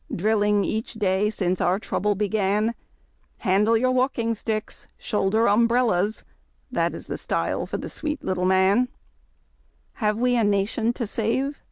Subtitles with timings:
[0.11, 2.73] Drilling each day since our trouble began,—
[3.37, 6.23] 'Handle your walking sticks!"" IShoulder umbrellas!"
[6.71, 8.87] That is the style for the sweet little man.
[8.87, 9.99] SWEET LITTLK SIEN OF 'Gl.
[10.07, 11.59] Have we a nation to save?